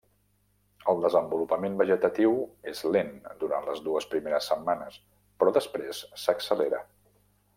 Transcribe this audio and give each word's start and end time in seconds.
El 0.93 1.01
desenvolupament 1.01 1.75
vegetatiu 1.81 2.31
és 2.71 2.81
lent 2.95 3.13
durant 3.45 3.69
les 3.69 3.83
dues 3.89 4.09
primeres 4.15 4.49
setmanes, 4.53 4.99
però 5.43 5.55
després 5.59 6.01
s'accelera. 6.25 6.83